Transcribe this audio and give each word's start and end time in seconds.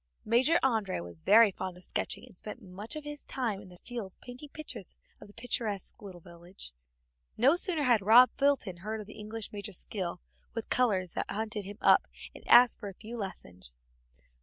Major 0.25 0.57
André 0.63 1.03
was 1.03 1.21
very 1.21 1.51
fond 1.51 1.77
of 1.77 1.83
sketching, 1.83 2.25
and 2.25 2.35
spent 2.35 2.59
much 2.59 2.95
of 2.95 3.03
his 3.03 3.23
time 3.23 3.61
in 3.61 3.67
the 3.67 3.77
fields 3.77 4.17
painting 4.19 4.49
pictures 4.49 4.97
of 5.21 5.27
the 5.27 5.31
picturesque 5.35 5.93
little 6.01 6.21
village. 6.21 6.73
No 7.37 7.55
sooner 7.55 7.83
had 7.83 8.01
Rob 8.01 8.31
Fulton 8.35 8.77
heard 8.77 8.99
of 9.01 9.05
the 9.05 9.19
English 9.19 9.53
major's 9.53 9.77
skill 9.77 10.19
with 10.55 10.69
colors 10.69 11.13
than 11.13 11.25
he 11.29 11.35
hunted 11.35 11.65
him 11.65 11.77
up 11.81 12.07
and 12.33 12.43
asked 12.47 12.79
for 12.79 12.89
a 12.89 12.95
few 12.95 13.15
lessons. 13.15 13.79